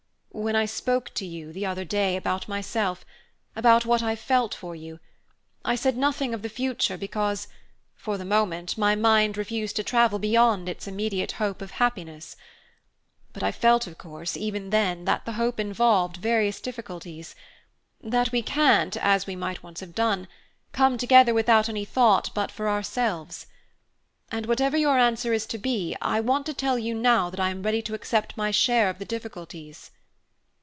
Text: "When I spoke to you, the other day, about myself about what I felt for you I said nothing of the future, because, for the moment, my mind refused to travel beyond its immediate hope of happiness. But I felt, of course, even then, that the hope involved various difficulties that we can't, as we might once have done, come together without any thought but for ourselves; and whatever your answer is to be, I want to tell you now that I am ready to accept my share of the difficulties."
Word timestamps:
"When 0.33 0.55
I 0.55 0.65
spoke 0.65 1.13
to 1.15 1.25
you, 1.25 1.51
the 1.51 1.65
other 1.65 1.83
day, 1.83 2.15
about 2.15 2.47
myself 2.47 3.05
about 3.53 3.85
what 3.85 4.01
I 4.01 4.15
felt 4.15 4.55
for 4.55 4.73
you 4.75 4.99
I 5.65 5.75
said 5.75 5.97
nothing 5.97 6.33
of 6.33 6.41
the 6.41 6.49
future, 6.49 6.97
because, 6.97 7.47
for 7.95 8.17
the 8.17 8.25
moment, 8.25 8.77
my 8.77 8.95
mind 8.95 9.37
refused 9.37 9.75
to 9.75 9.83
travel 9.83 10.19
beyond 10.19 10.69
its 10.69 10.87
immediate 10.87 11.33
hope 11.33 11.61
of 11.61 11.71
happiness. 11.71 12.37
But 13.33 13.43
I 13.43 13.51
felt, 13.51 13.85
of 13.87 13.97
course, 13.97 14.37
even 14.37 14.69
then, 14.69 15.03
that 15.03 15.25
the 15.25 15.33
hope 15.33 15.59
involved 15.59 16.17
various 16.17 16.61
difficulties 16.61 17.35
that 18.01 18.31
we 18.31 18.41
can't, 18.41 18.95
as 18.97 19.27
we 19.27 19.35
might 19.35 19.61
once 19.61 19.81
have 19.81 19.93
done, 19.93 20.29
come 20.71 20.97
together 20.97 21.33
without 21.33 21.67
any 21.67 21.83
thought 21.83 22.31
but 22.33 22.51
for 22.51 22.69
ourselves; 22.69 23.47
and 24.31 24.45
whatever 24.45 24.77
your 24.77 24.97
answer 24.97 25.33
is 25.33 25.45
to 25.47 25.57
be, 25.57 25.95
I 26.01 26.21
want 26.21 26.45
to 26.45 26.53
tell 26.53 26.79
you 26.79 26.95
now 26.95 27.29
that 27.29 27.39
I 27.39 27.49
am 27.49 27.61
ready 27.63 27.81
to 27.83 27.93
accept 27.93 28.37
my 28.37 28.49
share 28.49 28.89
of 28.89 28.97
the 28.97 29.05
difficulties." 29.05 29.91